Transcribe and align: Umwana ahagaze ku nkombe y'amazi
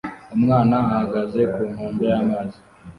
Umwana 0.35 0.75
ahagaze 0.91 1.41
ku 1.53 1.61
nkombe 1.71 2.03
y'amazi 2.11 2.59